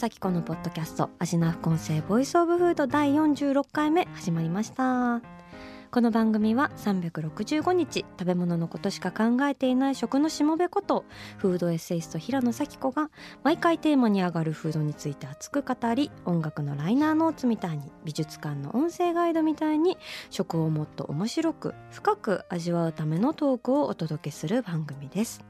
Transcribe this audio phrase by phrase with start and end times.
[0.00, 5.20] 咲子のポッドキャスト味な副音声 Voice of Food 第46回目始まりました。
[5.90, 11.04] この番組は365日食べ物のことしか考えていない食のしもべこと
[11.36, 13.10] フードエッセイスト平野咲子が
[13.42, 19.98] 毎回テーマに上がるフードについて熱く語り音楽のライナーノーツみたいに美術館の音声ガイドみたいに
[20.30, 25.44] 食をもっと面白く深く味わうためのトークをお届けする番組です。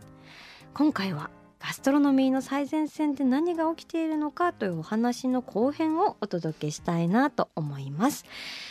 [0.75, 1.30] 今回は
[1.70, 8.24] アストロノミーの最前線で何が起きているのかというお話の後編をお届けしたいなと思います。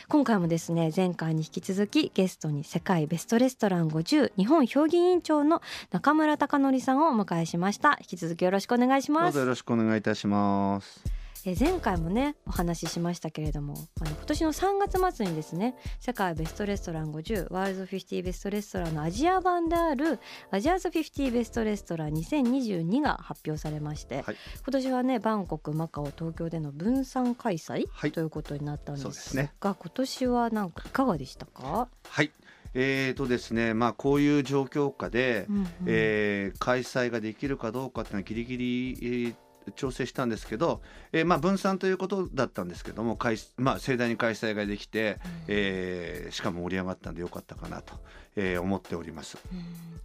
[0.10, 5.62] 今回もですね前回に引き続きゲストに世界ベストレストラン50日本評議委員長の
[5.92, 7.98] 中村貴則さんをお迎えしました。
[8.02, 9.30] 引き続きよろしくお願いします。
[9.30, 11.19] うぞよろしくお願いいたします。
[11.46, 20.20] え前回もねお話ししましたけれどもあの今年の3月末にですね世界ベストレストラン50ワールド50ベストレストランのアジア版である
[20.52, 24.36] アジアズ50ベストレストラン2022が発表されまして、はい。
[24.64, 28.12] 今年はねバンコクマカオ東京での分散開催、はい。
[28.12, 29.54] ということになったんですがね。
[29.60, 32.32] 今年はなんかいかがでしたか、はい。
[32.74, 35.68] えーとですね、まあこういう状況下で、うんうん。
[35.86, 39.36] えー開催ができるかどうかっていうのはギリギリ、えー
[39.72, 40.82] 調整したんですけど、
[41.12, 47.94] えーまあ分散ということだったんですけども、開まあ盛大に開催ができて、えーしかも盛り上がったんでよかったかなと、
[48.36, 49.38] えー思っております。
[49.52, 49.60] うん。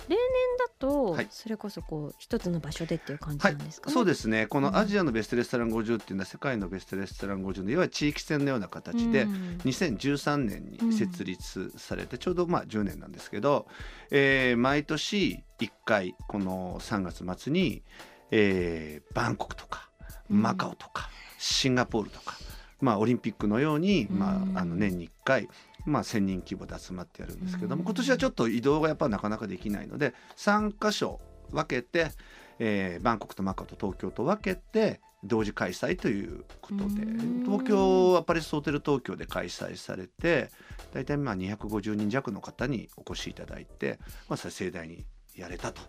[0.08, 0.18] 例年
[0.58, 1.28] だと、はい。
[1.30, 4.46] それこそこう一つの場所でっていう感じはいなんですか、ねそうですね。
[4.46, 9.58] こうんのアジアのベストレストラン50っていうのは世界のベストレストラン50のいわゆる地域戦のような形で、うん。
[9.64, 13.66] 2013年に設立されてちょうどまあ10年なんですけど、
[14.10, 17.82] えー毎年1回この3月末に、
[18.30, 19.90] えーバンコクとか
[20.30, 20.42] うん。
[20.42, 21.08] マカオとか、
[21.38, 22.34] シンガポールとか、
[22.80, 24.56] まあ、オリンピックのように、まうん。
[24.58, 25.48] あ、あの年に1回、
[25.84, 27.84] まあ、1,000人規模で集まってやるんですけども、うん。
[27.84, 31.20] 今年はちょっと移動がやっぱなかなかできないので3箇所
[31.50, 32.10] 分けて、
[32.58, 37.42] えーバンコクとマカオと東京と分けて同時開催ということでうん。
[37.44, 40.50] 東京はパレスホテル東京で開催されて
[40.92, 43.98] 大体まあ250人弱の方にお越しいただいて、
[44.28, 45.04] まあ、盛大に
[45.36, 45.82] やれたと、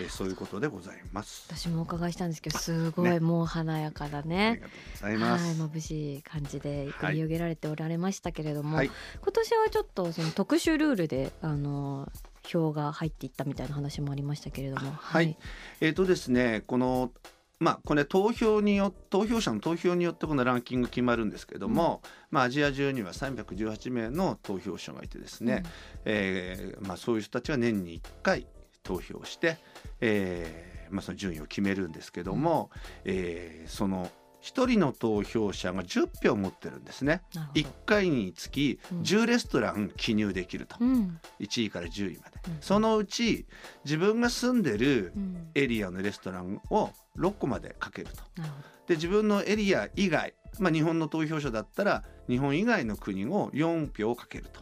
[0.00, 1.46] えーそういうことでございます。
[1.48, 3.20] 私もお伺いしたんですけどすごいね。
[3.20, 5.44] もう華やかだありねがとうございます。
[5.44, 8.90] はい眩しい感じではい繰り広げられておられましたけれども、はい。
[9.20, 12.10] 今年はちょっとその特殊ルールであの
[12.46, 15.36] 票が入っていったみたいな話もありましたけれどもはい。
[15.80, 17.12] えーとですね、この
[17.58, 22.00] まあこれ投票によ投票者の投票によってこのランキング決まるんですけども、
[22.30, 25.62] まあアジア中には318名の投票者がいてですね、
[26.06, 28.46] えーまあそういう人たちは年に1回
[28.82, 29.58] 投票して、
[30.00, 32.70] えーまあその順位を決めるんですけども、
[33.04, 34.10] えーその
[34.42, 37.22] 1人の投票者が10票持ってるんですね。
[37.34, 37.60] なるほど。
[37.60, 39.00] 1回につきうん。
[39.02, 41.20] 10レストラン記入できると、うん。
[41.40, 42.56] 1位から10位まで、うん。
[42.60, 43.46] そのうち
[43.84, 45.48] 自分が住んでるうん。
[45.54, 48.40] エリアのレストランを6個までかけると。
[48.40, 48.58] なるほ
[48.88, 54.60] で自分のエリア以外、まあ、日本の投票者だったら日本以外の国を4票かけると。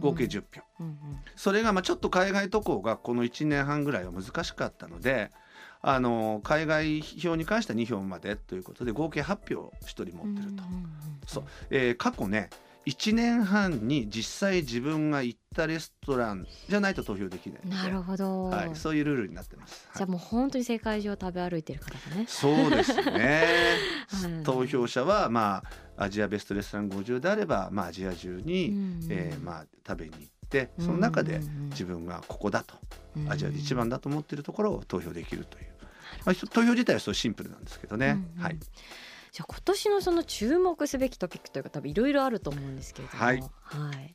[0.00, 0.96] 合計10票、うんうん。
[1.36, 5.30] それがまあちょっと海外渡航がこの1年半ぐらいは難しかったので
[5.80, 10.90] あの海外票に関しては2票までということで合計8票1人持ってると、うんうんうん。
[11.26, 11.44] そう。
[11.70, 12.50] えー過去ね
[12.88, 19.86] 1年半に実際自分が行ったレストランじゃないと投票できないなるほど、はい、そういうルールになってます。
[19.94, 22.24] じゃあもう本当に世界中を食べ歩いてる方だね。
[22.26, 23.44] そうですね。
[24.08, 24.42] はい。
[24.42, 25.62] 投票者はま
[25.96, 31.40] あアジアベストレストラン50であれば、まあ、アジア中に、うんえーまあ、食べに行ってその中で
[31.70, 32.74] 自分がここだと、
[33.28, 35.66] アジアで一番だと思っているところを投票できるという、
[36.24, 38.10] まあ、投票自体はそうシンプルなんですけどね。
[38.34, 38.42] うんうん。
[38.44, 38.56] はい
[39.32, 43.40] じゃあ今年のその注目すべきトピックというか多分いろいろあると思うんですけれども、はい。
[43.40, 43.46] は
[43.92, 44.14] い。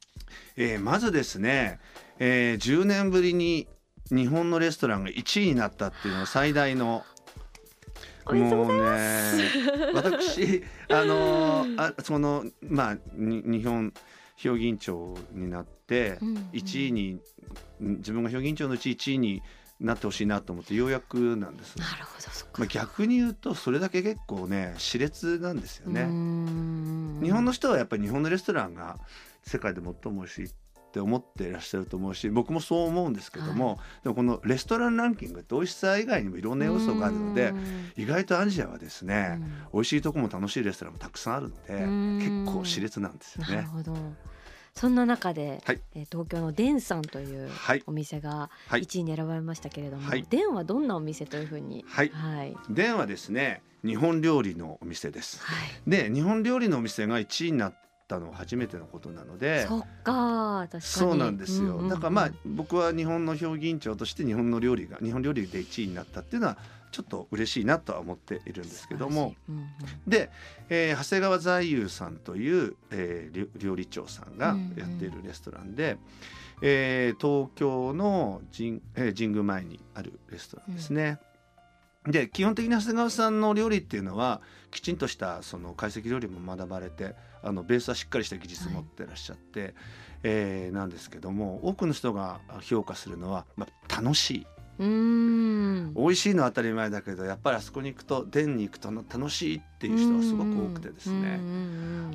[0.55, 1.79] えーまずですね、
[2.19, 3.67] えー10年ぶりに
[4.11, 7.05] 日本のレストランが1位になったっていうのは最大の
[8.25, 9.49] もうね
[9.93, 13.93] 私あのーあそのまあに日本
[14.37, 17.19] 評議員長になってうんうん1位に、
[17.79, 19.41] 自分が評議員長のうち1位に
[19.79, 22.23] なってほしいなと思ってようやくなんです、なるほど
[22.59, 26.07] まあ、逆に言うとそれだけ結構ね熾烈なんですよね。
[27.21, 28.99] 日日本の人はやっぱり日本のレストランが
[29.43, 30.53] 世界で最も美味しいっ
[30.83, 37.51] って思っていらっしゃると思うし僕もそう思うんですけども、でもこのレストランランキングって美味しさ以外にもいろんな要素があるので
[37.97, 39.41] 意外とアジアはですね、
[39.73, 41.73] 美味しいとこも楽しいレストランもたくさんあるので
[42.23, 43.55] 結構熾烈なんですよね。
[43.55, 43.97] なるほど
[44.75, 47.49] そんな中で、はい、え東京のデンさんという
[47.85, 55.39] お店が1位に選ばれましたけれども、はい、デンはどんなお店というふうに、はい、はい、デンはですね日本料理のお店です。
[55.41, 55.53] は
[55.85, 57.75] い、で日本料理のお店が1位になっ
[58.07, 66.57] たのは初めてのことなのでそっかそうなんですよ、だからまあ僕は日本の評議員長として日本の料理が日本料理で1位になったっていうのは
[66.93, 69.67] ちょっと嬉しいなとは思っているんですけども、うんうん、
[70.07, 70.29] で、
[70.69, 75.99] えー、長谷川在優さんという、えー、料理長さんがやっているレストランで、うんうん、
[76.61, 81.19] えー、東京の神,、えー、神宮前にあるレストランですね。
[82.05, 89.73] うん、で基本的に長谷川さんの料理っていうのはきちんとしたその懐石料理も学ばれてあのベースはしっかりした技術持ってらっしゃって、はい、
[90.23, 94.47] えー、なんですけども多くの人が評価するのは、まあ、楽しい
[94.83, 95.93] うん。
[95.95, 101.39] 美味しいのは当たり前だけどやっぱりあそこに行くと殿に行くと楽しいっていう人はすごく多くてですね。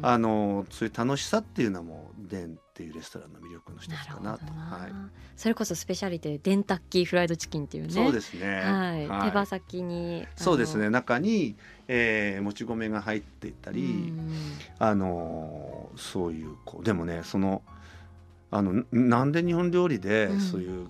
[0.03, 4.44] あのそういう楽しさっていうのも殿っていうレストランの魅力の一つかなと。
[4.53, 4.93] はい、
[5.37, 7.93] それこそスペシャリテデンタッキーフライドチキンっていうね。
[7.93, 10.91] そうですね、はい、はい、手羽先にそうですね。
[10.91, 11.56] 中に、
[11.88, 14.12] えー、もち米が入っていたり
[14.79, 17.62] あのそういうこうでもねその
[18.50, 20.88] あのなんで日本料理でそういう、うん、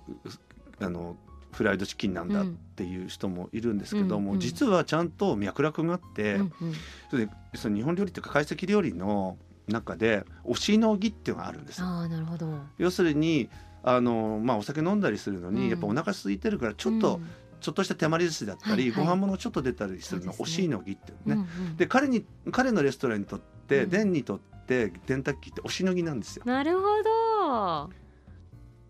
[0.80, 1.16] あの
[1.52, 6.72] フライドチキンなんだっていう人もいるんですけども、うん、実はちゃんと脈絡があって、うんうん、
[7.10, 11.82] それでその日本料理っていうか懐石料理の中でおしのぎっていうのがあるんです。
[11.82, 12.58] あなるほど。
[12.78, 13.48] 要するに
[13.82, 17.20] あの、まあ、お酒飲んだりするのに、うん、やっぱお腹空いてるからちょっと、
[17.60, 21.34] ちょっとした手まり寿司だったり、はいはい、ご飯物ちょっと出たりするの、おしのぎっていうね。
[21.34, 26.44] うんうん、で彼に彼のレストランにとって、うん、にとってデンタッキーっておしのぎなんですよ。
[26.46, 27.90] なるほど。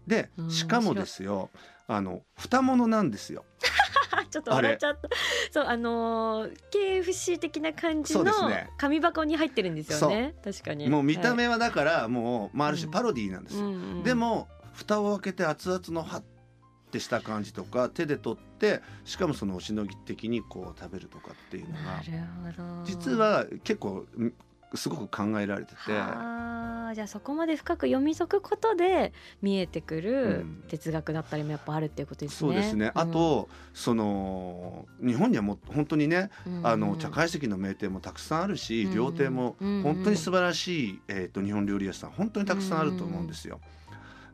[0.06, 1.50] でしかもですよ
[1.88, 3.44] あの蓋物なんですよ。
[4.31, 5.08] ちょっと笑っちゃった。
[5.50, 8.25] そうあのー、KFC 的な感じの
[8.76, 10.35] 紙箱に入ってるんですよね。
[10.44, 10.88] 確かに。
[10.88, 13.76] もう見た目はだからもう、まあ、ある種パロディーなんですよ、うんうん。
[13.76, 16.23] うん、でも蓋を開けて熱々のハッ
[16.90, 22.02] てした感じとか手で取ってしかもそのおしのぎ的にこう食べるとかっていうのが
[22.85, 24.06] 実は結構
[24.75, 25.76] すごく考えられてて
[26.88, 29.12] あじゃあそこまで深く読み解くことで
[29.43, 32.38] 見えてくる哲学だったりもやっぱあるっていうことですね。
[32.38, 43.61] そうですね、あとその日本にはもう本当にね、うん、あの茶会席の名店もたくさんあるし、うん、料亭も本当に素晴らしい、えーと、日本料理屋さん本当にたくさんあると思うんですよ。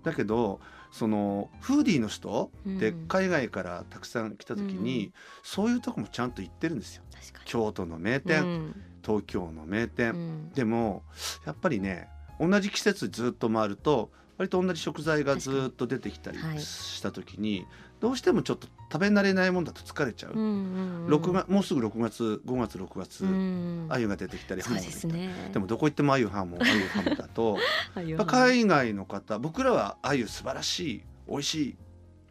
[0.03, 0.61] だけど
[0.93, 5.13] そのフーディーの人で海外からたくさん来た時に、
[5.43, 7.03] そういうとこもちゃんと行ってるんですよ。
[7.45, 8.75] 京都の名店、
[9.05, 11.03] 東京の名店、うん、でも
[11.45, 12.09] やっぱりね
[12.41, 17.67] 同じ季節ずっと回ると割と同じ食材がずっと出てきたりした時に、はい、
[18.01, 25.13] どうしてもちょっと食べ慣れないもんだと疲れちゃう,、うんうんもうすぐ6月5月6月、うん、鮎が出てきたりハモが出てきたり。
[25.13, 27.59] で,、ね、でもどこ行っても鮎ハモ鮎ハモだと
[28.27, 31.77] 海外の方僕らは鮎素晴らしい美味しい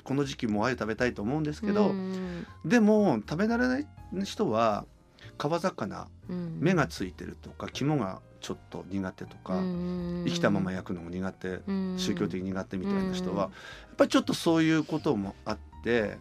[0.03, 3.87] この時期も鮎食べたいと思うんですけど、うん、でも食べ慣れない
[4.25, 4.85] 人は
[5.37, 9.53] 川魚、うん、目がついてるとか肝がちょっと苦手とか、
[10.25, 11.61] 生きたまま焼くのも苦手、
[11.97, 16.17] 宗教的苦手みたいな人は、やっぱりちょっとそういうこともあって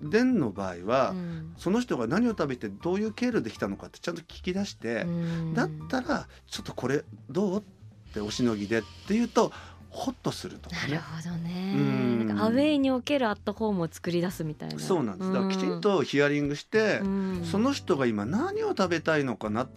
[0.00, 1.14] 伝の場合は、
[1.58, 5.06] その人が何を食べてどういう経路できたのかってちゃんと聞き出して、
[5.54, 7.62] だったらちょっとこれどうっ
[8.14, 9.52] ておしのぎでっていうと
[9.90, 10.82] ホッとするとかね。
[10.92, 12.40] なるほどね。
[12.40, 14.78] アウェイにおけるアットホームを作り出すみたいな。
[14.78, 15.32] そうなんです。
[15.32, 17.02] だからきちんとヒアリングして、
[17.50, 19.68] その人が今何を食べたいのかなっ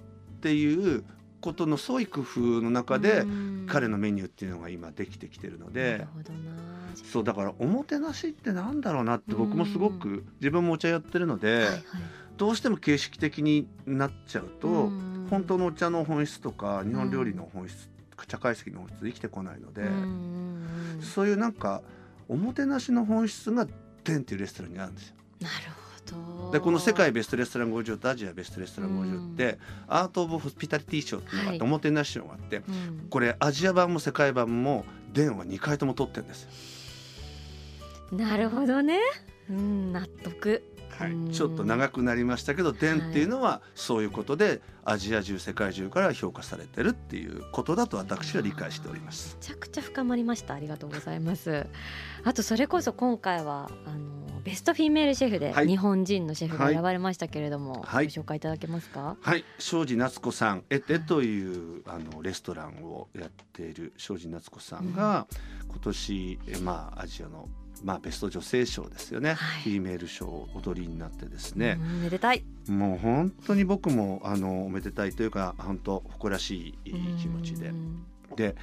[0.41, 1.03] ていう
[1.41, 3.23] ことの創意工夫の中で
[3.67, 6.05] 彼のメニューっていうのが今できてきてるので
[7.11, 11.67] そうだからおもてなしってなんだろうなって僕もすごく自分もお茶やってるので、
[12.37, 14.89] どうしても形式的になっちゃうと
[15.29, 17.89] 本当のお茶の本質とか日本料理の本質
[18.27, 19.83] 茶会席の本質生きてこないので
[21.01, 21.81] そういうなんか
[22.27, 23.67] おもてなしの本質が
[24.03, 25.15] 「天」っていうレストランにあるんですよ。
[25.41, 25.88] なるほど
[26.51, 36.43] でこの世界ベストレストラン50とアジアベストレストラン50って、アート・オブ・ホスピタリティ賞っていうのがあって、はい、おもてなし賞があって、うん、これアジア版も世界版も電は2回とも取ってるんです
[38.11, 38.17] よ。
[38.17, 38.99] なるほどね、
[39.49, 40.49] うん、納得。
[40.49, 40.61] はい、
[41.31, 49.37] ちょっと長くなりましたけど伝っていうのはそういうことでアジア中世界中から評価されてるっていうことだと私は理解しております。
[49.39, 50.53] めちゃくちゃ深まりました。
[50.55, 51.67] ありがとうございます。
[52.23, 55.67] あとそれこそ今回はあのベストフィメールシェフではい。
[55.67, 58.05] 日本人のシェフが選ばれましたけれども、はい。
[58.05, 59.15] ご紹介いただけますか？
[59.21, 65.27] はい、庄司夏子さんエテというあのレストランをやっている庄司夏子さんが、
[65.67, 67.47] 今年えまあアジアの
[67.83, 69.63] まあベスト女性賞ですよね、はい。
[69.63, 71.77] フィメール賞をお取りになってですね。
[71.79, 72.43] う、んめでたい。
[72.67, 77.67] もう本当に僕もあのおめでたいというか本当誇らしい気持ちで。
[77.69, 78.05] う、ん。
[78.35, 78.55] で、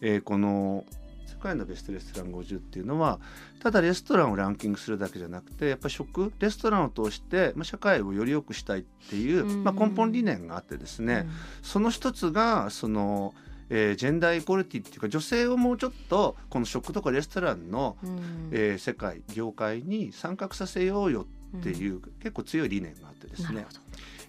[0.00, 0.84] えーこの
[1.26, 3.18] 世界のベストレストラン50っていうのは
[3.62, 9.64] ただレストランをランキングするだけじゃなくてやっぱり食レストランを通して、まあ、社会をより良くしたいっていう、うん。
[9.64, 11.26] まあ、根本理念があってですね、
[11.62, 13.32] その一つがその、
[13.70, 18.10] えージェンダーイコリティっていうか女性をもうちょっとこの食とかレストランの、うん。
[18.10, 21.26] うんえー世界業界に参画させようよ
[21.58, 22.00] っていう、うん。
[22.20, 23.66] 結構強い理念があってですね。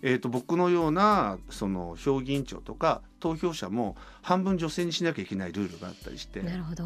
[0.03, 6.41] えー、と僕のようなその評議員長とか投票者も半分女性にしなきゃいけないルールがあったりして。
[6.41, 6.85] なるほど。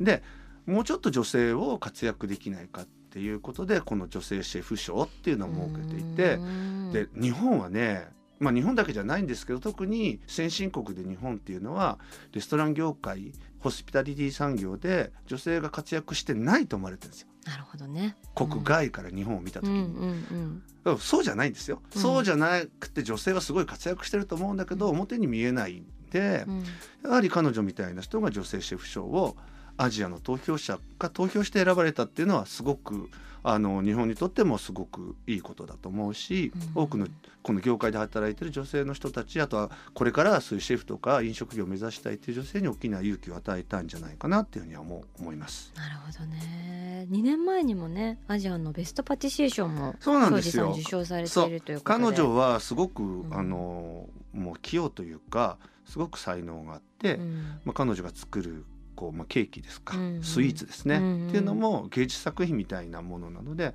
[0.00, 0.22] で
[0.66, 6.34] もうちょっと女性を活躍できないかっていうことでこの女性シェフ賞っていうのを設けていて。
[6.34, 6.92] うん。
[6.92, 8.08] で日本はね
[8.44, 11.98] まあ日本だけじゃないんですけど特に先進国で日本っていうのは
[12.32, 17.28] レストラン業界ホスピタリティ産業で女性が活躍してないと思われてるんですよ。
[17.46, 18.16] なるほどね。
[18.34, 19.78] 国外から日本を見た時に。
[19.78, 22.02] うんうんうんそうじゃないんですよ、うん。
[22.02, 26.64] そうじゃなくて女性はすごい活躍してると思うんだけど表に見えないんで、うん。
[27.02, 29.34] やはり彼女みたいな人が女性シェフ賞を
[29.76, 33.10] アジアの投票者が投票して選ばれたっていうのはすごく
[33.46, 36.82] あの日本にとってもすごくいいことだと思うし、うん。
[36.82, 37.06] 多くの
[37.42, 45.74] この業界で働いてる女性の人たちあとはこれからそういうシェフとか飲食業を目指したいっていう女性に大きな勇気を与えたんじゃないかなっていうふうには思う思います。
[45.76, 47.06] なるほどね。
[47.10, 52.04] 2年前にもねアジアのベストパティシエ賞もそうなんですよさん受賞されているということで。
[52.04, 53.28] 彼女はすごく、ん。
[53.30, 57.58] あのもう器用というかすごく才能があって、うん。
[57.66, 58.64] まあ、彼女が作る
[58.94, 63.74] こう、まあ、ケーキですか、うんうんスイーツですね、うんうんっていうのも芸術作品みたいなものなので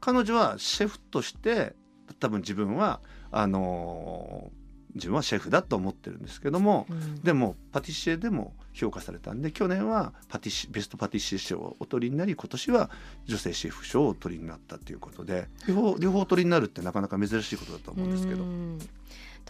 [0.00, 1.74] 彼女はシェフとして
[2.18, 3.00] 多分自分は
[3.30, 4.50] あの
[4.94, 7.22] 自分はシェフだと思ってるんですけども、うん。
[7.22, 12.90] でもパティシエでも評価されたんで去年はパティシベストパティシエ賞をお取りになり今年は
[13.26, 18.42] 女性シェフ賞をお取りになったということで両方両方お取りになるってなかなか珍しいことだと思うんですけど。
[18.42, 18.78] うん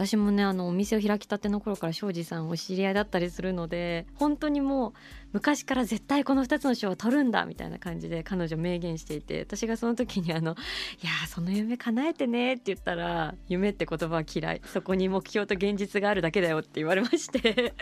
[0.01, 4.93] 私もねあのお店を開きたての頃から庄司さんお知り合いだったりするので本当にもう
[5.35, 10.53] 昔から絶対この2つの賞を取るんだみたいな感じで彼女明言していて私がその時にあの
[11.03, 14.63] 「いやーその夢叶えてね」って言ったら「夢って言葉は嫌い。
[14.65, 17.75] そこに目標と現実があるだけだよ」って言われまして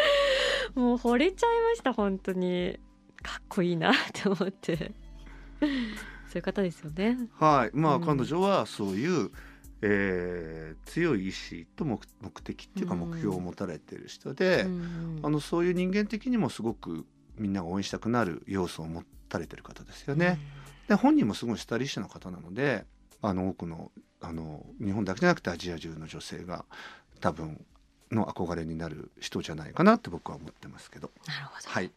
[0.74, 2.80] もう惚れちゃいました本当に。
[3.20, 4.92] かっこいいなって思って。
[6.28, 7.16] そういう方ですよね。
[7.38, 8.04] はい、まあ、うん。
[8.04, 9.30] 彼女はそういう、
[9.82, 13.00] えー強い意志と目目的っていうかうん。
[13.00, 17.06] 目標を持たれている人で、うんあのそういう人間的にもすごく
[17.36, 20.38] みんなが応援したくなる要素を持たれてる方ですよね。
[20.88, 22.86] で本人もすごいスタイリッシュな方なので
[23.20, 26.64] あの多くのあの日本だけじゃなくてアジア中の女性が
[27.20, 27.64] 多分
[28.10, 31.10] の憧れになる人じゃないかなって僕は思ってますけど。
[31.26, 31.68] なるほど。
[31.68, 31.92] はい、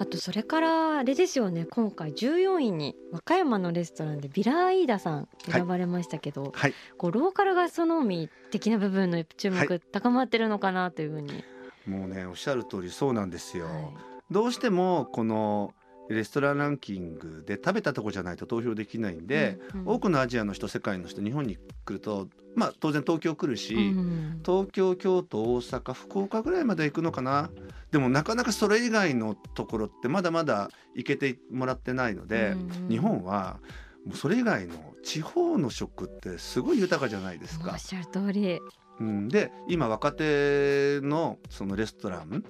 [0.00, 11.44] あとそれからあれですよね今回14位に和歌山のレストランでビラーイーダさん選ばれましたけど、はい、こうローカルガストノーミー的な部分の注は目高まってるのかなというふうに、
[11.86, 13.66] もうねおっしゃる通りそうなんですよ。
[13.66, 13.84] はい。
[14.30, 15.74] どうしてもこの
[16.14, 19.88] レストランランキングで食べたとこじゃないと投票できないんで、うんうん。
[19.88, 27.50] 多くのアジアの人世界の人日本に来るとまあ当然東京来るし、うん東京京都大阪福岡ぐらいまで行くのかな。
[27.90, 32.88] でもなかなかそれ以外のところってまだまだ行けてもらってないので、うん。
[32.88, 33.58] 日本は
[34.06, 37.72] もうそれ以外の地方の食ってすごい豊かじゃないですか。
[37.72, 37.78] おっ。
[37.78, 38.60] しゃる通り、
[39.00, 42.44] うん、で今若手のそのレストラン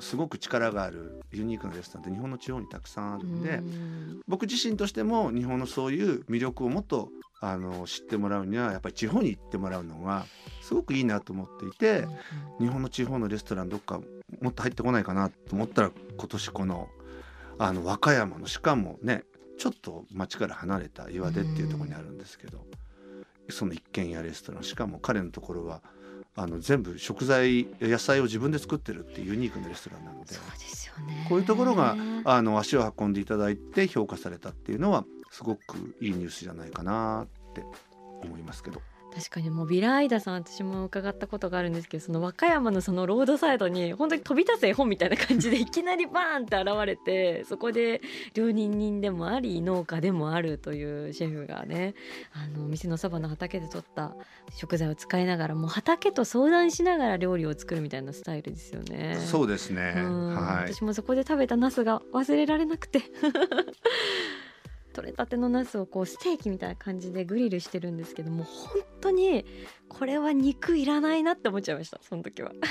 [0.00, 4.20] すごく力があるユニークなレストランって日本の地方にたくさんあるんで、うん。
[4.26, 7.08] 僕自身としても日本のそういう魅力をもっと
[7.40, 10.26] あの知ってもらうにはやっぱり地方に行ってもらうのが
[10.60, 12.06] すごくいいなと思っていて、
[12.60, 14.00] 日本の地方のレストランどっか
[14.40, 16.88] もっと入ってこないかなと思ったら今年この
[17.58, 19.24] あの和歌山のしかもね
[19.58, 22.64] ちょっと町から離れた岩手っていうところにあるんですけど、
[23.50, 25.82] その一軒家レストランしかも彼のところは
[26.34, 37.64] あの全部食材野菜を自分で作ってるっていうユニークなレストランなのでそうですよねこういうところがあの足を運んでいただいて評価されたっていうのはすごくいいニュースじゃないかなって
[38.22, 38.80] 思いますけど。
[39.14, 48.00] 確かにもうビラアイダさん私も伺ったことがあるんですけどその和歌山のそのロードサイドに本当に飛び立つ絵本みたいな感じでいきなりバーンって現れて そこで
[48.34, 51.94] 料理人でもあり農家でもあるというシェフがね
[52.32, 54.16] あの店のそばの畑で取った
[54.56, 59.18] 食材を使いながらもう畑と相談しながら料理を作るみたいなスタイルですよね。
[59.20, 59.94] そうですね。
[59.96, 60.74] うんはい。
[60.74, 63.02] 私もそこで食べたナスが忘れられなくて
[64.92, 69.44] 取れたてのナスをこうステーキみたいな感じでグリルしてるんですけども本当に
[69.88, 72.52] これは肉いらないなって思っちゃいましたその時は。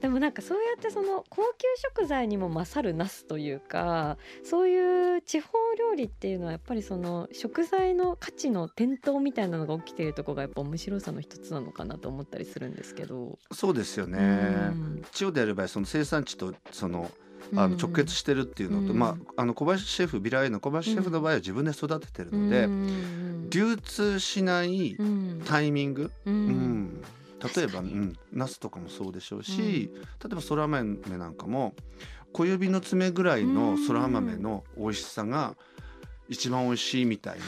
[0.00, 13.38] でもなんかそうやってその高級食材にも勝るナスというかそういう地方料理っていうのはやっぱりその食材の価値の転倒みたいなのが起きているところがやっぱ面白さの一つなのかなと思ったりするんですけど。
[13.52, 15.04] そうですよね、うん。
[15.12, 17.10] 地方であればその生産地とその
[17.56, 18.98] あの直結してるっていうのと、うん。
[18.98, 23.50] まあ、あの小林シェフビラエの小林シェフの場合は自分で育ててるので、うん。
[23.50, 26.48] 流通しないうんタイミング、ううん。
[26.84, 27.02] ん。
[27.56, 29.90] 例えば、うん、ナスとかもそうでしょうし、
[30.22, 31.74] 例えばそら豆なんかも
[32.32, 35.56] 小指の爪ぐらいのそら豆の美味しさが
[36.28, 37.44] 一番美味しいみたいな。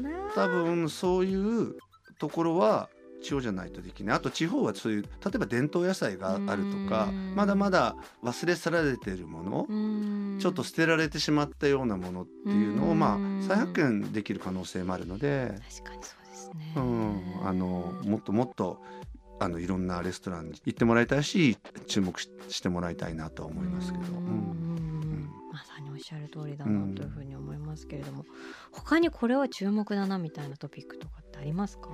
[0.00, 1.76] な多分そういう
[2.18, 2.90] ところは
[3.22, 4.16] 地方じゃないとできない。
[4.16, 7.34] あと地方はそういう例えば伝統野菜があるとかうん。
[7.34, 10.38] まだまだ忘れ去られているものうん。
[10.40, 12.98] ちょっと捨てられてしまったようなものっていうのをうん。
[12.98, 16.72] まあ再発見できる可能性もあるので、確かにそうですね。
[16.76, 18.82] うん、あのもっともっと
[19.40, 24.04] あのいろんなレストランに行ってもらいたいし注目ししてもらいたいなとは思いますけど。
[24.04, 24.22] ううん。
[24.22, 28.26] んまさにおっしゃる通りだなというふうに思いますけれども、
[28.72, 31.88] 他にこれは注目だなみたいなトピックとかってありますか？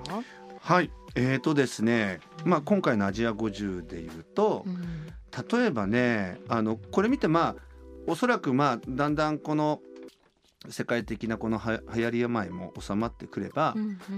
[0.63, 0.91] はい。
[1.15, 4.77] えーとですね、まあ、今回のアジア50でいうと、うん。
[5.59, 7.57] 例えばねあのこれ見てまあ
[8.07, 9.81] おそらくまあだんだんこの
[10.69, 13.75] 世界的なこのは流行り病も収まってくれば、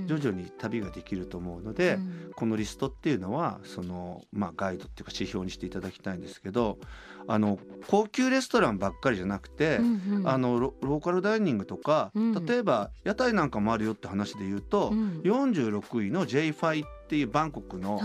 [0.07, 2.31] 徐々に旅ができると思うので、うん。
[2.35, 6.79] このリストっていうのはその、まあ、ガイドっていうか指標にしていただきたいんですけど
[7.27, 9.81] あの高級レストランばっかりじゃなくて、
[10.25, 12.45] あのロローカルダイニングとか、うん。
[12.45, 15.21] 例えば屋台なんかもあるよって話で言うと、うん。
[15.25, 18.01] 46位の J ファイっていうバンコクの。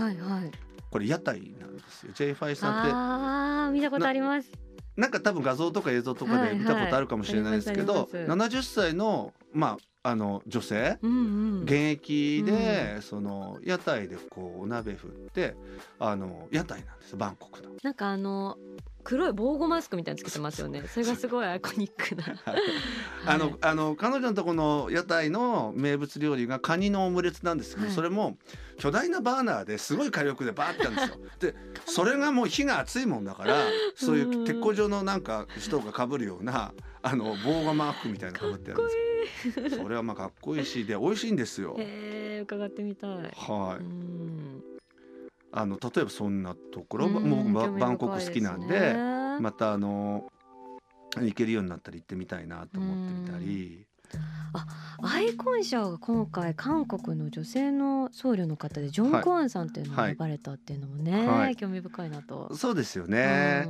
[0.90, 2.12] これ屋台なんですよ。
[2.14, 4.50] J ファイさんってああ見たことあります。
[5.00, 11.16] なんか多分画像とか映像とかはいはいで見たことあるかもしれないですけど、ありますあります70歳のまああの女性、うんう
[11.60, 11.62] ん。
[11.62, 15.54] 現役で、その屋台でこうお鍋振って
[15.98, 17.70] あの屋台なんですバンコクの。
[17.82, 18.56] なんかあの
[19.04, 20.82] 黒い防護マスクみたいにつけてますよね。
[20.86, 22.24] それがすごいアイコニックな。
[23.26, 28.38] あのはいあの彼女のとこの屋台の名物料理がカニのオムレツなんですけど、はいそれも
[28.78, 31.16] 巨大なバーナーですごい火力でバーってやるんですよ。
[31.38, 31.54] で
[31.86, 33.56] それがもう火が熱いもんだから
[33.94, 38.92] そういう鉄工所のなんか人が被るようなあの防護マークみたいなの被ってやるんで
[39.52, 41.76] すけどそれはまあかっこいいしで美味しいんですよ。
[41.78, 43.10] へえ伺ってみたい。
[43.10, 44.59] はい、うん
[45.52, 48.94] あの例えばそんなところうんもう僕バンコク好きなんで
[49.40, 50.30] またあの
[51.16, 53.86] 行けるようになったら行ってみたいなと思ってみたり。
[55.02, 61.54] アイコン賞が今回韓国の女性の僧侶の方でジョン・クワンさんっていうのが選ばれたっていうのもね、はい。
[61.54, 62.52] 興味深いなと。
[62.56, 63.68] そうですよね、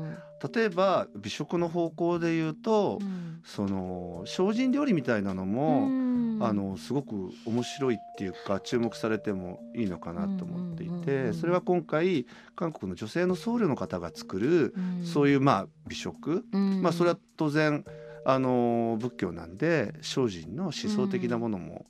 [0.55, 3.43] 例えば美食の方向で言うと、うん。
[3.45, 11.35] その精進料理みたいなのも、うんあのすごく面白いっていうか注目されてもいいのかなと思っていてうん。
[11.35, 12.27] それは今回
[12.57, 15.07] 韓国の女性の僧侶の方が作るうん。
[15.07, 16.83] そういうまあ美食、うん。
[16.83, 17.85] まあそれは当然
[18.25, 21.87] あの仏教なんで精進の思想的なものも、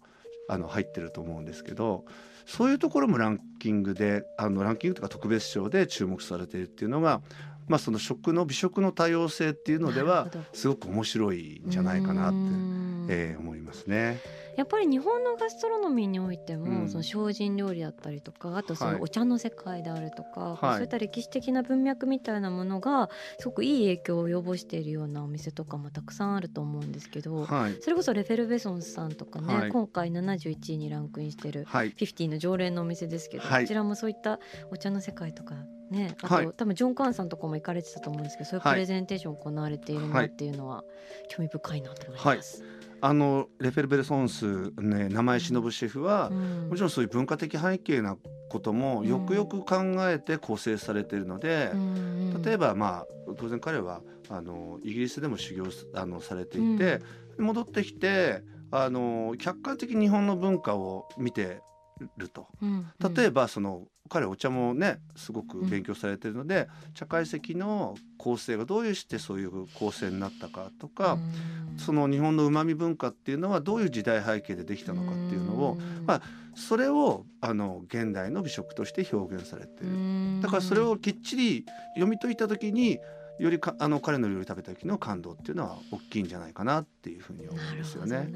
[0.48, 2.04] あの入ってると思うんですけど
[2.44, 7.22] そういうところもランキングであのランキングとか特別賞で注目されているっていうのが、
[7.70, 13.06] まあ、その食の美食の多様性っていうのではすごく面白いんじゃないかなって、うん。
[13.08, 14.20] えー思いますね。
[14.56, 16.88] やっぱり日本のガストロノミーにおいても、うん。
[16.88, 18.94] その精進料理だったりとかあとそはい。
[18.94, 20.74] のお茶の世界であるとか、はい。
[20.74, 29.70] そういった歴史的な文脈みたいなものがすごくいい影響を及ぼしているようなお店とかもたくさんあると思うんですけど、はい、それこそレフェルベソンさんとかね、はい。
[29.70, 33.62] 今回71位にランクインしてるはい、50の常連のお店ですけど、はい。
[33.62, 34.40] こちらもそういった
[34.72, 35.54] お茶の世界とか
[35.90, 36.48] ねあと、はい。
[36.56, 38.74] 多分ジョン・カーンさんとかも行かれてたと思うんですけどそういうはい。
[38.74, 40.84] プレゼンテーション行われているなっていうのは
[41.28, 42.64] 興味深いなと思います。
[43.02, 46.68] あのレフェルベルソンス、ね、名前忍シェフは、うん。
[46.68, 48.16] もちろんそういう文化的背景な
[48.50, 49.76] こともよくよく考
[50.10, 51.70] えて構成されているので、
[52.44, 53.06] 例えばばまあ
[53.38, 57.00] 当然彼はあのイギリスでも修行すあのされていて、
[57.38, 61.60] 戻ってきてあの客観的に日本の文化を見て
[62.16, 62.46] ると。
[63.14, 71.16] 例えば、ばその彼お茶もねすごく勉強されてるので、茶会席の構成がどういうしてそういう構成になったかとか、
[71.78, 76.22] その日本のうまみ文化っていうのはどういう時代背景でできたのかっていうのを、まあ
[76.56, 80.42] それをあの現代の美食として表現されてる。
[80.42, 82.98] だからそれをきっちり読み解いた時に
[83.38, 88.28] よりかあの彼の料理食べた時の感動っていうのは大きいんじゃないかなっていうふうに思うんですよね。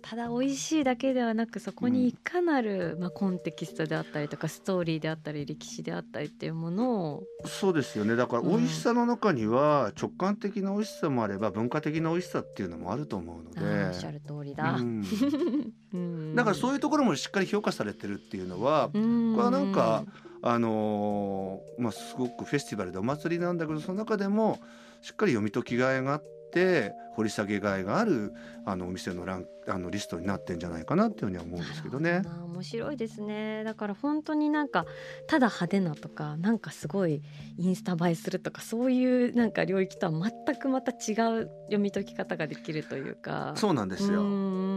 [0.00, 7.24] ただ美味しいだけではなくそこにいかなる、まあ、コンテキストであったりとかストーリーであったり歴史であったりっていうものを。
[7.44, 8.16] そうですよね。
[8.16, 13.84] だから美味しさの中には直感的な美味しさもあれば文化的な美味しさっていうのもあると思うので。
[13.86, 15.04] おっしゃる通りだ、うん。
[15.92, 16.34] うん。
[16.34, 19.32] だからそういうところもしっかり評価されてるっていうのは、うん。
[19.34, 20.04] これはなんか
[20.42, 24.60] あのーまあ、すごくフェスティバルでお祭りなんだけどその中でも
[25.02, 26.35] しっかり読み解きがいがあって
[27.16, 28.32] 掘り下げがいがある
[28.64, 32.20] あのお店のランあのリストになってんじゃないかなっていうふうには思うんですけどね。
[32.22, 33.64] どな面白いですね。
[33.64, 34.86] だから本当になんか
[35.26, 37.22] ただ派手なとかなんかすごい
[37.58, 40.12] インスタ映えするとかそういうなんか領域とは
[40.46, 40.96] 全くまた違う
[41.66, 43.54] 読み解き方ができるというか。
[43.56, 44.22] そうなんですよ。
[44.22, 44.28] うう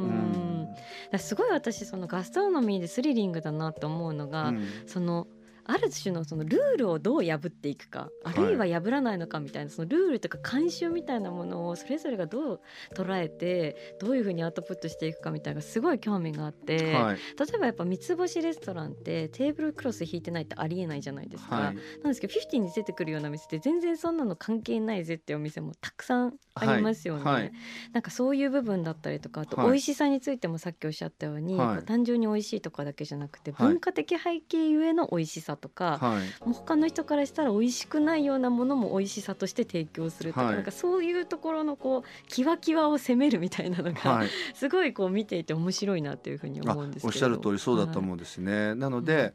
[0.05, 0.75] ん。
[1.17, 4.67] すごい私そのガストロノミーでスリリングだなと思うのが、うん。
[4.87, 5.27] その
[5.71, 12.61] ある種のそのルールをどう破っていくかあるいは破らないのかみたいなそのルールとか慣習みたいなものをそれぞれがどう
[12.95, 17.23] 捉えてどういうふうにアウトプットしていくかみたいなすごい興味があって、はい。
[17.39, 21.55] 例えばやっぱ三つ星レストランってテーブルクロス引いてないってありえないじゃないですか。
[21.55, 21.83] はい。
[22.03, 27.29] なんですけど50に出てくるような店って全然そんなの関係ないぜっていうお店もたくさんありますよね。
[27.29, 27.43] はい。
[27.43, 27.53] はい。
[27.93, 33.75] なんかそういう部分だったりとかあとはい美味しさについてもさっきおっしゃったように、単純に美味しいとかだけじゃなくて、はい。
[33.75, 36.45] 文化的背景ゆえの美味しさとか、はい。
[36.45, 40.55] もう他の人からしたら美味しくないようなものも美味しさとして提供するとか,、はい。
[40.55, 44.29] なんかそういうところのこうキワキワを攻めるみたいなのが、はい。
[44.55, 47.07] すごいこう見ていて面白いなっていうふうにあ思うんですけど。
[47.07, 48.73] おっしゃる通りそうだと思うんですね。
[48.75, 49.33] なので、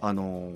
[0.00, 0.52] あの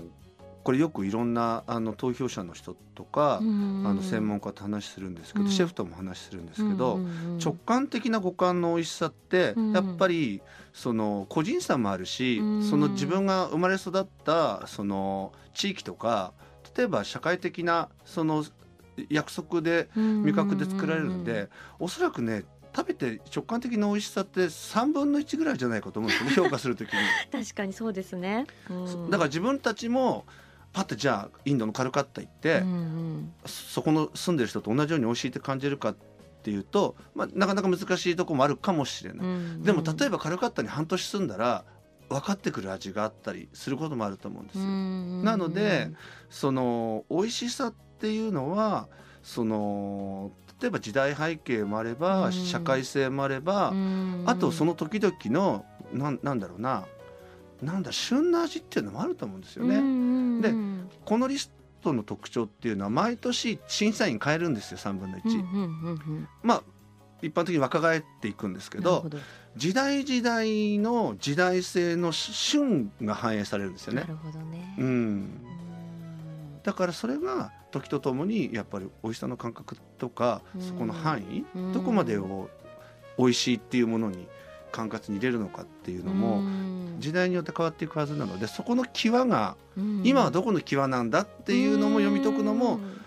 [0.69, 5.51] これよくいろんなあの投票者の人とか、あの専門家と話するんですけど、うん。
[5.51, 7.01] シェフとも話するんですけど、
[7.43, 9.73] 直感的な五感の美味しさって、うん。
[9.73, 10.43] やっぱり
[10.75, 12.63] その個人差もあるし、うん。
[12.63, 16.35] その自分が生まれ育ったその地域とか
[16.77, 18.45] 例えば社会的なその
[19.09, 22.45] 約束で味覚で作られるんで、おそらくね
[22.77, 26.99] 食べて直感的な美味しさって3分の1ぐらいじゃないかと思うんですよね 評価するときに。
[27.33, 29.11] 確かにそうですね、うん。
[29.11, 30.27] だから自分たちも
[30.73, 35.97] パッてじゃあインドのカルカッタ行って、うんうんそこの住んでる人と同じように美味しいって感じるかっ
[36.43, 39.27] ていうと、まあ、なかなか難しいところもあるかもしれない。
[39.27, 41.65] うんでも例えばカルカッタに半年住んだら
[42.09, 44.65] 分かってくる味があったりすることもあると思うんですよ。
[44.65, 45.91] なので
[46.31, 48.89] その美味しさっていうのは
[49.23, 53.73] その例えば時代背景もあれば、うん社会性もあれば、
[54.27, 56.85] あとその時々のなんなんだろうな
[57.63, 59.77] なんだ旬な味っていうのもあると思うんですよね。
[60.43, 60.55] で
[61.05, 61.51] このリス
[61.83, 66.27] トの特徴っていうのは毎年審査員変えるんですよ3分の1。
[66.43, 66.63] まあ
[67.21, 69.09] 一般的に若返っていくんですけど。
[69.59, 74.03] 時代時代の時代性の旬が反映されるんですよね。
[74.03, 74.07] な。
[74.07, 74.77] るほどね。
[74.79, 75.43] うん、うん。
[76.63, 80.63] だからそれが時とともにやっぱり美味しさの感覚とかうん。
[80.63, 81.73] そこの範囲うん。
[81.73, 82.49] どこまでを
[83.19, 84.29] 美味しいっていうものに
[84.71, 86.97] 管轄に入れるのかっていうのもうん。
[86.99, 90.03] 時代によって変わっていくはずなのでそこの際がうん。
[90.05, 92.99] 今はどこの際なんだっていうのも読み解くのもうん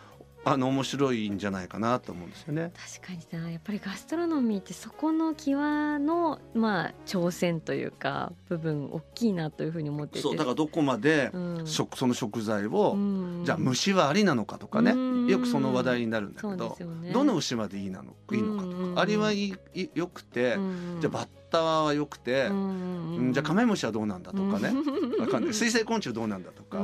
[0.44, 2.72] あの面白いんじゃないかなと思うんですよね。
[3.00, 11.68] 確かになやっぱりガストロノミーってそこの際のまあ挑戦というか部分大きいなというふうに思ってそうだからどこまでうん。
[11.68, 13.46] 食その食材をうん。
[13.46, 15.28] じゃあ虫はありなのかとかねうん。
[15.28, 17.12] よくその話題になるんだけどね。
[17.14, 18.96] どの牛までいいなのいいのかとうん。
[18.96, 24.74] かアリはいいいよくてうんじゃあバッタはよくてうんうんじゃあカメムシはどうなんだとかね
[25.20, 25.54] わかんない。
[25.54, 26.80] 水生昆虫どうなんだとか。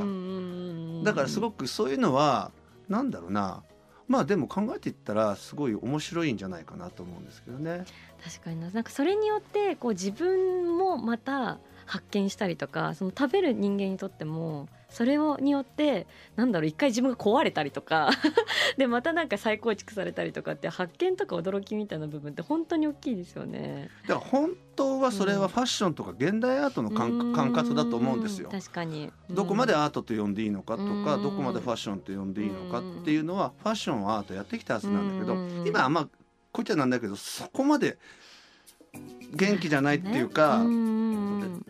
[1.04, 2.52] だからすごくくそういうのは
[2.88, 3.62] なんだろうな
[4.06, 7.84] まあでも考えていったらすごい面白いんじゃないかなと思うんですけどね。
[8.24, 18.10] 確かになんかそれによってこう自分もまた発見したりとかその食べる人間にとってもそれをによってなんだろう一回自分が壊れたりとか
[18.78, 23.90] でまたなんか再構築されたりとかって発見とか驚きみたいな部分って本当に大きいですよね。
[24.06, 28.48] だから本当はそれはファッションとか現代アートの感感覚だと思うんですよ。
[28.50, 29.12] 確かに。
[29.28, 31.22] どこまでアートと呼んでいいのかとかうん。
[31.22, 35.66] どこまでファッションと呼んでいいのかっていうのはファッションはアートやってきたはずなんだけどうん。
[35.66, 35.90] 今あ
[36.50, 37.98] こういっちゃなんだけどそこまで
[39.34, 40.64] 元気じゃないっていうか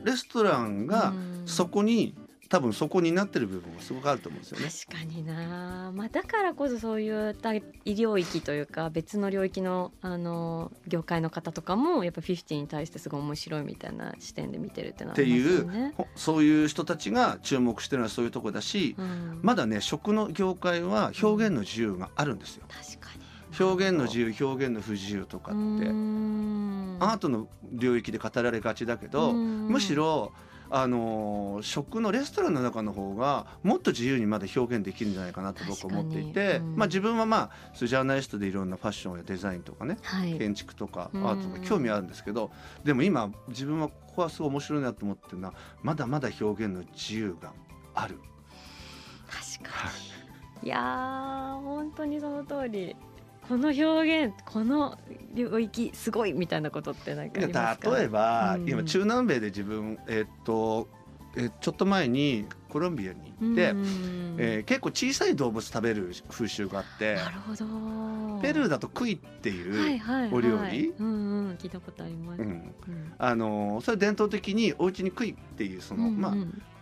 [0.05, 1.13] レストランが
[1.47, 2.15] そこに
[2.49, 4.69] 多分そこになってる部分はすごくあると思うんですよね。
[4.87, 19.41] 確かにな、まあ、だからこそそういった医療域というか別の領域のあの業界の方とかもやっぱ50に対してすごい面白いみたいな視点で見てるってのはあっていうそういう人たちが注目してるのはそういうところだしうん。
[19.43, 22.65] まだね食の業界は表現の自由があるんですよ。
[22.69, 23.29] 確かに。
[23.61, 25.59] 表現の自由表現の不自由とかって。
[27.01, 30.33] アートの領域で語られがちだけどむしろ
[30.71, 36.77] あのー食のレストランの中の方がもっと自由にまだ表現できるんじゃないかなと僕は思ってい確て、うん。
[36.77, 40.39] まあ、自分はまあジャーナリストでいろんなファッションやデザインとかねはい。
[40.39, 42.51] 建築とかアうんートとか興味あるんですけど
[42.85, 47.53] でも今自分はここはすごい面白いなと思ってるのはまだまだ表現の自由が
[47.95, 48.19] ある。
[49.27, 49.91] 確か
[50.63, 50.69] に。
[50.69, 52.97] いやー本当にその通り
[53.49, 54.99] この表現この
[55.35, 57.97] 領域すごいみたいなことって何かありますか？
[57.97, 58.69] 例えば、うん。
[58.69, 60.89] 今中南米で自分えっと
[61.37, 67.65] えちょっと前にコロンビアに行って、うんえー結構小さい動物食べる風習があってなるほど。
[68.41, 70.33] ペルーだとクイっていう、はいはいはい。
[70.33, 70.93] お料理？
[70.99, 72.49] うんうん聞いたことあります、うん。
[72.49, 73.13] うん。
[73.19, 76.21] あのーそれ伝統的にお家にクイっていうその、うんうん。
[76.21, 76.35] まあ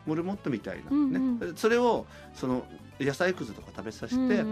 [0.06, 0.90] モルモットみたいな、ね。
[0.90, 1.56] うん。
[1.56, 2.64] それをその
[3.00, 4.44] 野菜くずとか食べさせて、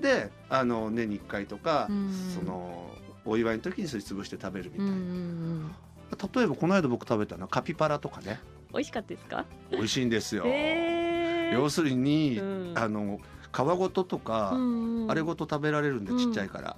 [0.00, 2.90] であの年に1回とか、うんその
[3.24, 8.38] お祝いの時にそれ潰して食べるみたいな、例えばこの間僕食べたのはカピバラとかね。
[8.72, 9.44] 美味しかったですか？
[9.72, 10.44] 美味しいんですよ。
[10.46, 11.54] へー。
[11.54, 12.72] 要するに、うん。
[12.78, 13.18] あの
[13.52, 16.74] 皮ごととか、うんうんあれごと食べられるんで、うんちっちゃいから、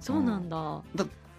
[0.00, 0.48] そうなん。
[0.48, 0.82] だ、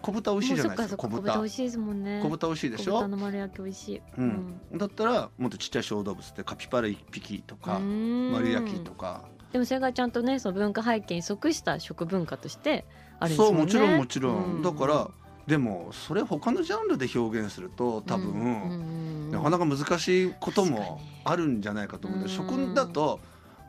[0.01, 1.21] 小豚美味しいじゃないですか小豚。
[1.21, 2.19] 豚美味しいですもんね。
[2.23, 4.62] 小豚美味しいでし小豚ょの丸焼き美味しい、うん。
[4.75, 8.31] だったらもっとちっちゃい小動物でカピバラ1匹とか、うん。
[8.31, 12.85] 丸焼きとか、でもそれがちゃんとねその文化背景に即した食文化として
[13.19, 13.47] あるんですね。
[13.47, 14.62] そうもちろんもちろん、うん。
[14.62, 15.09] だから
[15.47, 20.85] でもそれ他のジャンルで表現すると多分、うんうんなかなか難しいこともに
[21.23, 22.35] あるんじゃないかと思うんで、うん。
[22.35, 23.19] 食だと、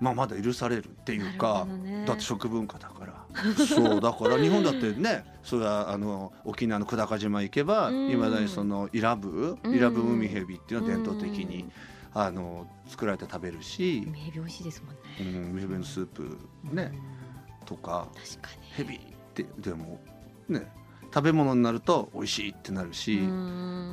[0.00, 2.04] まあ、まだ許されるっていうかね。
[2.06, 3.19] だって食文化だから
[3.66, 8.10] そうだから日本だってねそれはあの沖縄の久高島行けばうん。
[8.10, 9.74] いまだにそのイラブうん。
[9.74, 11.72] イラブ海ヘビっていうのは伝統的にうん。
[12.12, 15.00] あの作られて食べるし、海ヘビ美味しいですもんね。
[15.20, 16.38] うん、海ヘビのスープ
[16.72, 16.92] ね
[17.64, 18.66] とかうん確かに。
[18.72, 19.00] ヘビっ
[19.32, 20.00] てでも
[20.48, 20.66] ね
[21.14, 23.30] 食べ物になると美味しいってなるし不不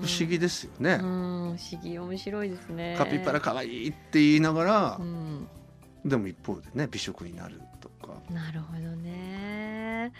[0.08, 0.93] 思議ですよね。
[0.93, 1.58] うん。
[1.58, 2.95] 不思議面白いですね。
[2.97, 5.47] カピバラ可愛いって言いながらうん。
[6.04, 8.22] でも一方でね美食になるとか。
[8.30, 10.12] なるほどね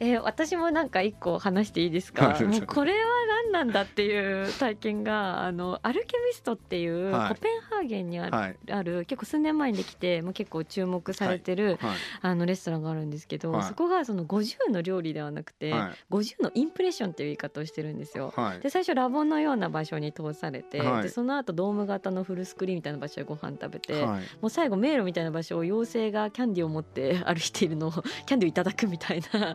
[0.00, 2.28] えー私もなんか一個話していいですか？
[2.28, 2.44] はい。
[2.44, 2.98] もうこれは
[3.44, 7.28] 何なんだっていう体験があのアルケミストっていうはい。
[7.30, 8.56] コペンハーゲンにある,、はい。
[8.70, 11.96] ある結構数年前にできてもう結構注目されてる、はい。
[12.22, 13.62] あのレストランがあるんですけど、はい。
[13.64, 16.14] そこがその50の料理ではなくて、はい。
[16.14, 18.32] 50のインプレッションっていう言い方をしてるんですよ。
[18.36, 18.60] はい。
[18.60, 21.02] で最初ラボのような場所に通されて、はい。
[21.04, 24.22] でその後ドーム型のフルスクリーンみたいな場所でご飯食べて、はい。
[24.40, 27.90] もう最後迷路みたいな場所を妖精がキャンディーを持って歩いているのを
[28.26, 29.54] キャンディーをいただくみたいな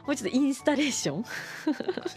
[0.05, 1.25] もうちょっとインスタレーション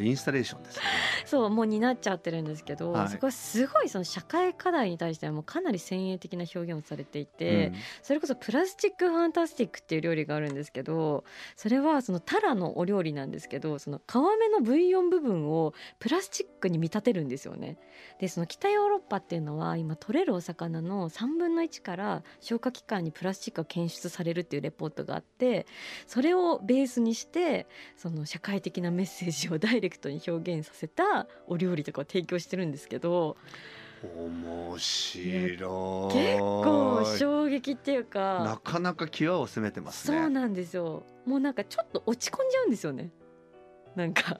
[0.07, 0.83] インスタレーションですね。
[1.27, 11.25] そうもうになっちゃってるんですけど、はいそこはすごいその社会課題に対してはもうかなり先鋭的な表現をされていて、それこそプラスチックファンタスティックっていう料理があるんですけど
[11.57, 17.79] それはそのタラのお料理なんですけどその皮目のブイヨン部分をプラスチックに見立てるんですよね。
[18.19, 25.67] でその北ヨーロッパっていうのは今取れるお魚の3分の1から消化器官にプラスチックが検出されるっていうレポートがあって
[26.07, 33.37] それをベースにしてその社会的なメッセージをダイレクトに表現させたお料理とかを提供してるんですけど
[34.03, 36.15] 面白い。
[36.15, 38.45] 結構衝撃っていうか。
[38.45, 40.19] なかなか際を攻めてますね。
[40.19, 43.11] そうなんですよもうなんかちょっと落ち込んじゃうんですよね
[43.95, 44.37] なんか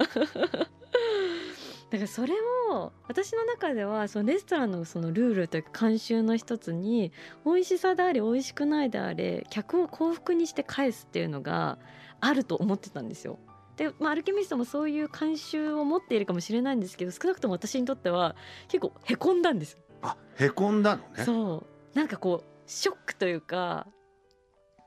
[1.91, 2.33] だからそれ
[2.69, 7.13] も私の中ではそのレストランのそのルールというか慣習の一つに
[7.47, 11.79] 美味しさであれ美味しくないであれ客を幸福にして返すっていうのが
[12.25, 13.39] あると思ってたんですよ。
[13.77, 18.37] で、まあ、アルケミストもそういう慣習を持っているかもしれないんですけど少なくとも私にとっては
[18.69, 21.25] 結構へこんだんですあ、へこんだのね。
[21.25, 21.97] そう。
[21.97, 23.87] なんかこうショックというか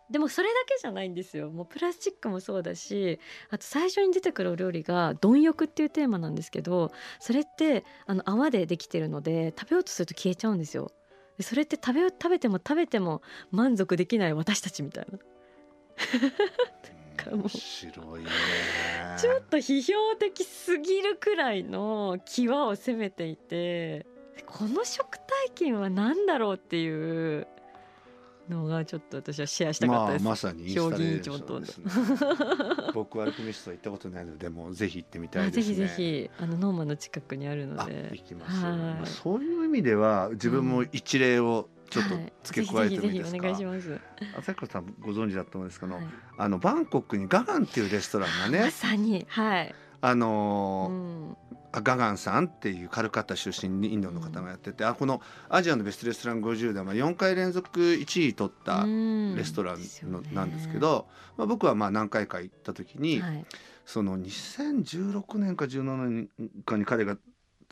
[0.09, 1.49] でもそれだけじゃないんですよ。
[1.49, 3.19] もうプラスチックもそうだし
[3.49, 10.91] あと最初に出てくるお料理が「貪欲」っていうテーマなんですけどそれってあの泡でできてるので食べようとすると消えちゃうんですよ。
[11.37, 13.21] でそれって食べ食べても食べても
[13.51, 15.19] 満足できない私たちみたいな
[17.29, 18.29] かもう面白いね。
[19.17, 24.05] ちょっと批評的すぎるくらいの際を攻めていて
[24.45, 27.47] この食体験は何だろうっていう
[28.49, 30.25] のがちょっと私はシェアしたかったです。
[30.25, 32.91] まあまさにインスタレーションですね。
[32.93, 35.73] 僕はアルケミストは行ったことないので、もうぜひ行ってみたいですね。
[35.73, 38.65] あぜひぜひあのノーマンの近くにあるのあ、で行きます。
[38.65, 42.33] はいまあそういう意味では自分も一例をちょっとはい。
[42.43, 43.49] 付け加えてもいいですか？
[44.37, 46.07] 朝倉さんご存知だと思うんですけど、はい。
[46.37, 49.25] あのバンコクにガガンっていうレストランがまね、さに。
[49.29, 49.75] はい。
[50.01, 51.37] あうのーん。
[51.73, 63.45] あガガンさんっていうカルカッタ出身にインドの方がやってて、あこのアジアのベストレストラン50では4回連続1位取ったレストランの、なんですけ、ど、まあ、僕はまあ何回か行った時に、はい。
[63.85, 66.29] その2016年か17年
[66.65, 67.17] かに彼が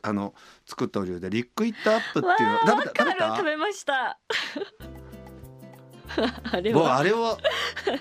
[0.08, 0.36] あの
[0.68, 3.04] 作ったお料理で Lick It Up っていうの食べた？
[3.04, 3.36] 食べた？
[3.38, 4.20] 食べました
[6.52, 7.38] あれ僕はあれを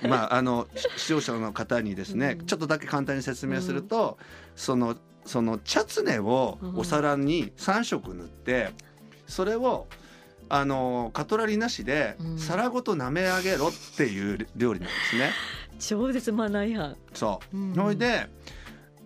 [0.07, 4.19] まああのし視聴者の方にですね、うんちょっとだけ簡単に説明すると、
[4.55, 8.73] そのそのチャツネをお皿に3色塗って、
[9.27, 9.87] それを
[10.51, 15.31] あのカトラリーなしでうん皿ごと舐め上げろっていう料理なんですね。
[15.81, 18.29] 超絶マナー違反そう、うんそれで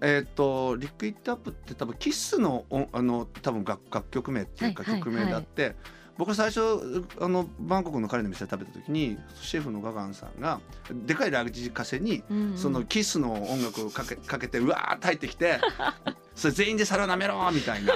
[0.00, 5.74] えっ、と Lick It Up って多分キスのおあの多分楽楽曲名っていうかはいはい曲名であって、
[6.18, 10.60] 僕最初あのバンコクの彼の店で食べた時にシェフのガガンさんが
[11.06, 15.60] でかいラジカセにうんうんそのキスの音楽をかけかけてうわーって入ってきて
[16.34, 17.94] それ全員で皿舐めろみたいな。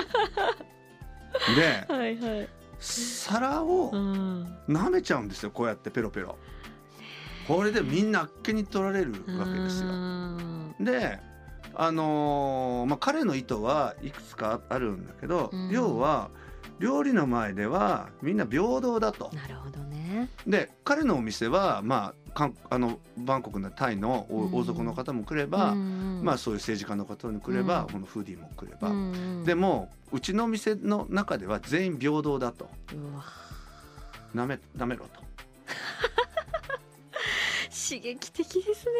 [1.56, 6.38] ではいはい皿をうん舐めちゃうんですよこうやってペロペロ。
[7.48, 9.88] これでみんなあっけに取られるわけですよ。
[9.88, 11.18] うんで
[11.74, 15.70] あのーまあ、彼の意図はいくつかあるんだけど、うん。
[15.70, 16.30] 要は
[16.78, 19.30] 料理の前ではみんな平等だと。
[19.34, 20.28] なるほどね。
[20.46, 25.78] で彼のお店は、まあ、かんあのバンコクのタイの王族の方も来れば、うん。
[25.78, 27.86] うんまあ、そういう政治家の方に来れば、うん。
[27.92, 29.12] このフーディーも来れば、うん。
[29.12, 32.68] うんでもうちの店の中では全員平等だと。
[34.34, 35.20] なめなめろと。
[37.82, 38.92] 刺激的ですね。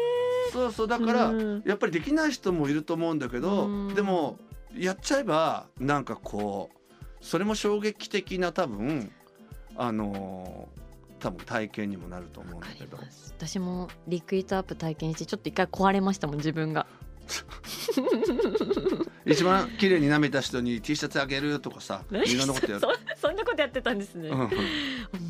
[0.51, 1.63] そうそうだから、うん。
[1.65, 3.95] やっぱりできない人もいると思うんだけど、うん。
[3.95, 4.39] でも
[4.75, 9.11] やっちゃえばなんかこうそれも衝撃的な多分
[9.75, 10.83] あのー
[11.23, 12.97] 多分体験にもなると思うんだけど。
[13.37, 16.85] 私も Lick It Up 体験してちょっと一回壊れましたもん自分が
[19.25, 22.79] 一番綺麗に舐めた人に T シャツあげるとかさいろんなことやる。
[22.79, 22.87] そ
[23.27, 24.49] そんなことやってたんですね、うん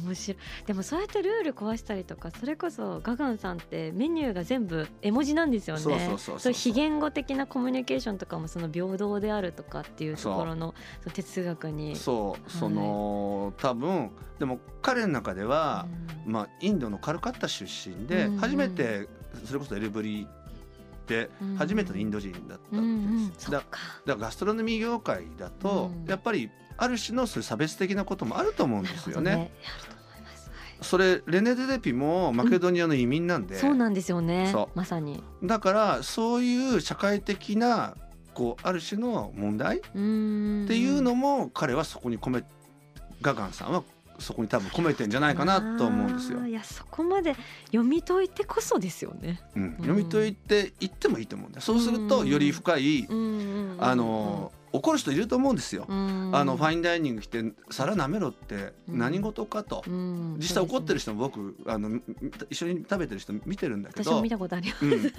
[0.05, 0.37] 面白い。
[0.65, 5.81] でもそうやってルール壊したりとかそれこそガガンさんってメニューが全部絵文字なんですよね。
[5.81, 6.57] そうそうそうそういう。
[6.57, 11.95] 非言語的なコミュニケーションとかもその平等であるとかっていうところのその哲学に。
[11.95, 12.51] そう、い。
[12.51, 15.87] その多分でも彼の中では、
[16.25, 16.31] うん。
[16.31, 19.07] まあ、インドのカルカッタ出身で、初めて
[19.45, 20.27] それこそエルブリ
[21.07, 21.55] でうん。
[21.55, 23.51] 初めてのインド人だったうんです。
[23.51, 23.79] だか。
[24.05, 26.09] らガストロノミー業界だと、うん。
[26.09, 29.51] やっぱりある種のそういう差別的なこともあると思うんですよね。
[30.81, 34.49] それレネ・デデピもマケドニアの移民なんで、そうなんですよね。
[34.51, 34.77] そう。
[34.77, 35.23] まさに。
[35.43, 37.95] だからそういう社会的な
[38.33, 40.65] こうある種の問題っうん。
[40.67, 42.43] ていうのも彼はそこに込め
[43.21, 43.83] ガガンさんは
[44.19, 46.45] そこに多分込めてんじゃないかなと思うんですよ。
[46.45, 47.35] いやそこまで
[47.67, 49.41] 読み解いてこそですよね。
[49.55, 51.61] うん、読み解いていってもいいと思うんだよ。
[51.61, 53.07] そうするとより深い、
[53.79, 55.85] あの怒る人いると思うんですよ。
[55.87, 56.31] うん。
[56.33, 59.83] あのファインダイニング来て皿舐めろって何事かと。
[59.87, 60.35] うん。
[60.39, 61.99] 実際怒ってる人も僕あの
[62.49, 64.21] 一緒に食べてる人見てるんだけど。
[64.21, 64.85] 見たことあります。
[64.85, 65.11] うん、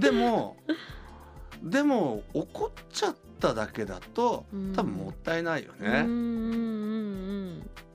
[0.00, 0.56] でも
[1.62, 4.72] でも怒っちゃっただけだとうん。
[4.74, 6.04] 多分もったいないよね。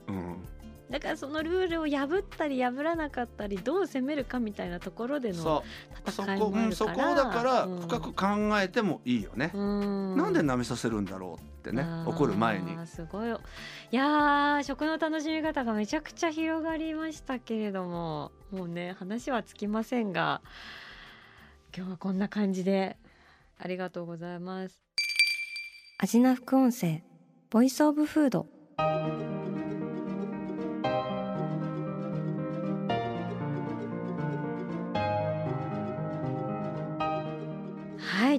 [0.08, 0.15] うん。
[0.15, 0.48] うんうん
[0.89, 5.63] だからそのルールを破ったり破らなかったりどう攻めるかみたいなところでのそ
[6.08, 6.12] う。
[6.12, 6.76] そ戦いこ、うん、もあるから。
[6.76, 7.82] そこをだからうん。
[7.82, 8.26] 深く考
[8.62, 9.52] えてもいいよね。
[9.54, 10.15] うん。
[10.15, 12.88] なんで舐めさせるんだろうってね怒る前に。
[12.88, 13.30] すごい。
[13.30, 13.32] い
[13.91, 20.41] やー食の楽しみ方がめちゃくちゃ広がりましたけれどももうね話はつきませんが
[21.76, 22.96] 今日はこんな感じで
[23.60, 24.82] ありがとうございます。
[26.00, 27.04] アジナ副音声
[27.50, 28.48] ボイスオブフード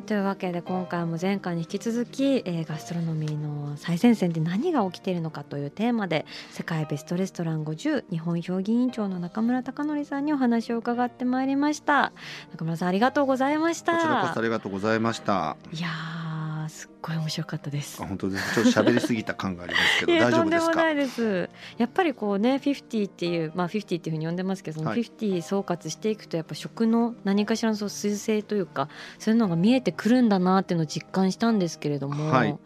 [0.09, 12.13] というわけで今回も前回に引き続き、えーガストロノミーの最前線で何が起きているのかというテーマで世界ベストレストラン50日本評議員長の中村貴則さんにお話を伺ってまいりました
[12.53, 15.59] 中村さんありがとうございましたこちらこそありがとうございました。
[15.73, 16.18] いや
[17.01, 18.03] ごい面白かったです。
[18.03, 18.55] あ本当です。
[18.55, 20.77] ちょっと喋りすぎた感がありますけど 大丈夫ですか？
[20.77, 20.91] な。
[20.91, 21.51] いです。
[21.77, 25.01] やっぱりこうね50っていうまあ50っていうふうに呼んでますけどそのはい。
[25.01, 32.59] 50総括していくとやっぱ食の何かしらのそう趨勢というかそういうのが見えてくるんだなっていうのを実感したんですけれども、はい。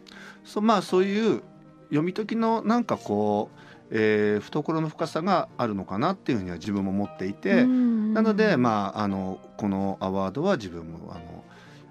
[0.43, 1.41] そうまあそういう
[1.89, 3.59] 読み解きのなんかこう、
[3.91, 11.43] えー懐の深さがあるのかなっていうふうには自分も思っていて、なのでまああのこのアワードは自分もあの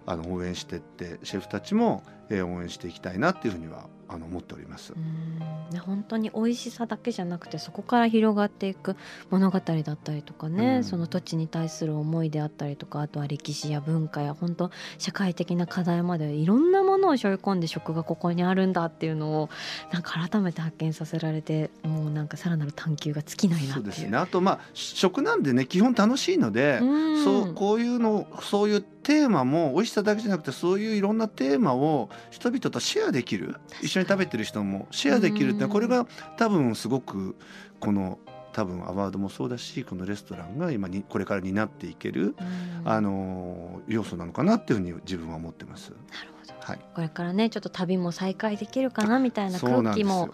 [0.05, 2.03] あの応援してってシェフたちも、
[2.33, 4.93] えー応援していきたいなっていうふうにはあの思っております
[5.87, 8.97] 本当に美味しさだけじゃなくてそこから広がっていく
[9.31, 19.51] 物語だったりとかね、うんその土地に対する思いであったりとかあとは歴史や文化や本当社会的な課題までいろんなものを背負い込んで食がここにあるんだっていうのを
[19.93, 23.75] なんか改めて発見させられてもうなんかさらなる探求が尽きないなっていう。
[23.75, 24.17] そうですね。
[24.19, 37.37] あとまあ食なんでね基本楽しいので、うんそうこういうのそういうテーマも美味しさだけじゃなくてそういういろんなテーマを人々とシェアできる一緒に食べてる人もシェアできるってこれが多分すごく
[37.81, 38.19] この
[38.53, 42.37] 多分アワードもそうだしこのレストランが今にこれから担っていける、
[42.85, 45.91] あの要素なのかなっていうふうに自分は思ってます。
[45.91, 50.31] なるほど、はい、これからねちょっと旅も再開できるかなみたいな空気も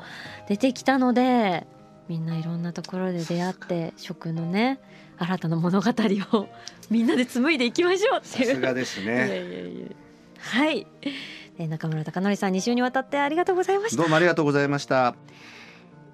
[0.49, 1.67] 出てきたので
[2.09, 4.81] みんないろんなところで出会って食のね
[5.19, 6.49] 新たな物語を
[6.91, 8.47] みんなで紡いでいきましょうっていう。
[8.47, 9.07] さすがですね。
[9.07, 9.87] いやいやいや
[10.39, 10.87] はい。
[11.59, 14.03] 中村貴則さん2週にわたってありがとうございました。
[14.03, 15.17] どうもありがとうございました。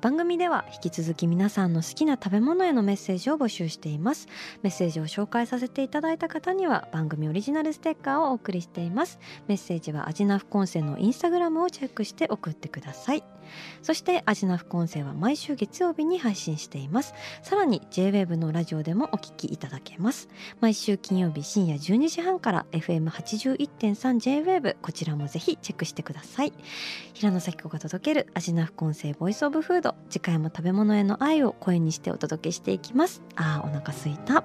[0.05, 4.29] 番組では引き続き皆さんの好きな食べ物へのメッセージを募集しています。
[4.61, 9.19] メッセージを紹介させていただいた方には番組オリジナルステッカーをお送りしています。
[9.49, 13.25] メッセージはアジナフコンセのインスタグラムをチェックして送ってください。
[13.83, 17.15] そしてアジナフコンセは毎週月曜日に配信しています。
[17.43, 20.29] さらに JWAVE のラジオでもお聞きいただけます。
[20.61, 26.53] 毎週金曜日深夜12時半から FM81.3JWAVE こちらもぜひチェックしてください。
[27.15, 29.94] 平野咲子が届けるアジナフコンセボイスオブフード。
[30.11, 33.23] 次回も食べ物への愛を声にしてお届けしていきます。
[33.37, 34.45] あーお腹すいた。